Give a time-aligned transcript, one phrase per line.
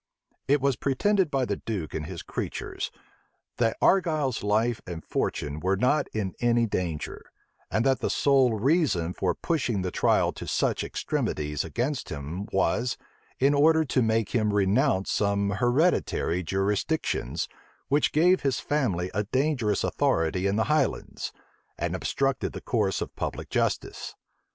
[0.47, 2.89] It was pretended by the duke and his creatures,
[3.57, 7.23] that Argyle's life and fortune were not in any danger,
[7.69, 12.97] and that the sole reason for pushing the trial to such extremities against him was,
[13.39, 17.47] in order to make him renounce some hereditary jurisdictions,
[17.87, 21.31] which gave his family a dangerous authority in the highlands,
[21.77, 24.15] and obstructed the course of public justice.